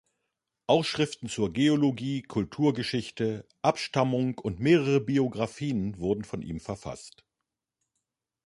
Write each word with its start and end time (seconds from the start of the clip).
Auch 0.65 0.83
Schriften 0.83 1.29
zu 1.29 1.47
Geologie, 1.53 2.23
Kulturgeschichte, 2.23 3.47
Abstammung 3.61 4.39
und 4.39 4.59
mehrere 4.59 4.99
Biografien 4.99 5.95
wurden 5.99 6.23
von 6.23 6.41
ihm 6.41 6.59
verfasst. 6.59 7.23